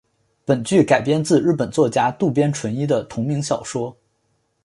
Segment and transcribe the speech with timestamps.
[0.45, 3.95] 本剧改编自日本作家渡边淳一的同名小说。